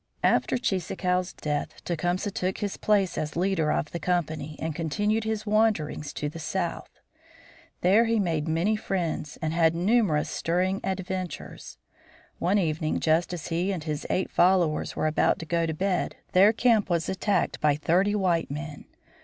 After 0.23 0.57
Cheeseekau's 0.57 1.31
death 1.31 1.83
Tecumseh 1.85 2.31
took 2.31 2.57
his 2.57 2.75
place 2.75 3.19
as 3.19 3.35
leader 3.35 3.71
of 3.71 3.91
the 3.91 3.99
company 3.99 4.55
and 4.59 4.73
continued 4.73 5.25
his 5.25 5.45
wanderings 5.45 6.11
to 6.13 6.27
the 6.27 6.39
South. 6.39 6.89
There 7.81 8.05
he 8.05 8.19
made 8.19 8.47
many 8.47 8.75
friends 8.75 9.37
and 9.43 9.53
had 9.53 9.75
numerous 9.75 10.27
stirring 10.27 10.79
adventures. 10.83 11.77
One 12.39 12.57
evening 12.57 12.99
just 12.99 13.31
as 13.31 13.49
he 13.49 13.71
and 13.71 13.83
his 13.83 14.07
eight 14.09 14.31
followers 14.31 14.95
were 14.95 15.05
about 15.05 15.37
to 15.37 15.45
go 15.45 15.67
to 15.67 15.73
bed 15.75 16.15
their 16.31 16.51
camp 16.51 16.89
was 16.89 17.07
attacked 17.07 17.61
by 17.61 17.75
thirty 17.75 18.15
white 18.15 18.49
men. 18.49 18.85